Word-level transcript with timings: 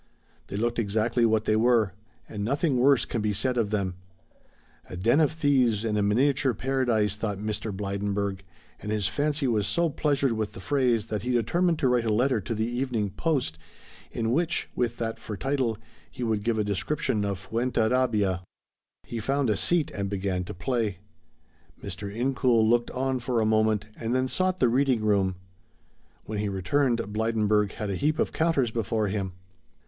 They 0.47 0.57
looked 0.57 0.79
exactly 0.79 1.27
what 1.27 1.45
they 1.45 1.55
were, 1.55 1.93
and 2.27 2.43
nothing 2.43 2.77
worse 2.79 3.05
can 3.05 3.21
be 3.21 3.33
said 3.33 3.55
of 3.55 3.69
them. 3.69 3.97
"A 4.89 4.97
den 4.97 5.19
of 5.19 5.31
thieves 5.31 5.85
in 5.85 5.95
a 5.95 6.01
miniature 6.01 6.55
paradise," 6.55 7.15
thought 7.15 7.37
Mr. 7.37 7.71
Blydenburg, 7.71 8.39
and 8.79 8.91
his 8.91 9.07
fancy 9.07 9.47
was 9.47 9.67
so 9.67 9.91
pleasured 9.91 10.31
with 10.31 10.53
the 10.53 10.59
phrase 10.59 11.05
that 11.05 11.21
he 11.21 11.29
determined 11.31 11.77
to 11.77 11.87
write 11.87 12.05
a 12.05 12.11
letter 12.11 12.41
to 12.41 12.55
the 12.55 12.65
Evening 12.65 13.11
Post, 13.11 13.59
in 14.11 14.31
which, 14.31 14.67
with 14.75 14.97
that 14.97 15.19
for 15.19 15.37
title, 15.37 15.77
he 16.09 16.23
would 16.23 16.41
give 16.41 16.57
a 16.57 16.63
description 16.63 17.23
of 17.23 17.37
Fuenterrabia. 17.37 18.41
He 19.03 19.19
found 19.19 19.51
a 19.51 19.55
seat 19.55 19.91
and 19.91 20.09
began 20.09 20.43
to 20.45 20.53
play. 20.55 20.97
Mr. 21.83 22.11
Incoul 22.11 22.67
looked 22.67 22.89
on 22.89 23.19
for 23.19 23.39
a 23.39 23.45
moment 23.45 23.85
and 23.97 24.15
then 24.15 24.27
sought 24.27 24.59
the 24.59 24.67
reading 24.67 25.03
room. 25.05 25.35
When 26.25 26.39
he 26.39 26.49
returned 26.49 26.97
Blydenburg 27.13 27.73
had 27.73 27.91
a 27.91 27.95
heap 27.95 28.17
of 28.17 28.33
counters 28.33 28.71
before 28.71 29.07
him. 29.07 29.33